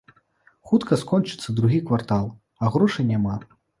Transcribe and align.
Хутка 0.69 0.97
скончыцца 1.01 1.55
другі 1.59 1.81
квартал, 1.91 2.25
а 2.63 2.73
грошай 2.77 3.05
няма. 3.13 3.37